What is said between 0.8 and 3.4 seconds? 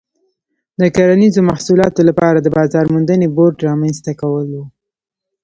کرنیزو محصولاتو لپاره د بازار موندنې